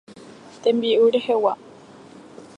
Tembi'u 0.61 1.05
rehegua. 1.13 1.53